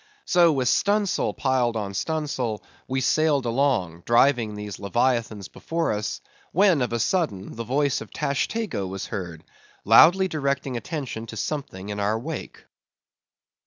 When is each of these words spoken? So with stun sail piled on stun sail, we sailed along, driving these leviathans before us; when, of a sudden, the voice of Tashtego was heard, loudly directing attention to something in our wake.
So 0.25 0.51
with 0.51 0.67
stun 0.67 1.05
sail 1.05 1.31
piled 1.31 1.75
on 1.75 1.93
stun 1.93 2.25
sail, 2.25 2.63
we 2.87 3.01
sailed 3.01 3.45
along, 3.45 4.01
driving 4.03 4.55
these 4.55 4.79
leviathans 4.79 5.47
before 5.47 5.91
us; 5.91 6.21
when, 6.51 6.81
of 6.81 6.91
a 6.91 6.97
sudden, 6.99 7.55
the 7.55 7.63
voice 7.63 8.01
of 8.01 8.09
Tashtego 8.09 8.87
was 8.87 9.05
heard, 9.05 9.43
loudly 9.85 10.27
directing 10.27 10.75
attention 10.75 11.27
to 11.27 11.37
something 11.37 11.89
in 11.89 11.99
our 11.99 12.17
wake. 12.17 12.63